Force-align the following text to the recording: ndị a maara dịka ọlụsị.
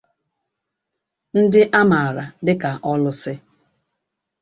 ndị 1.39 1.61
a 1.79 1.81
maara 1.89 2.23
dịka 2.45 2.69
ọlụsị. 2.91 3.33